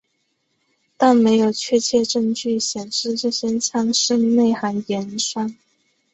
[0.97, 5.55] 但没有确切证据显示这些腔室内含盐腺。